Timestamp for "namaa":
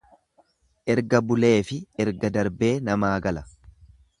2.89-3.13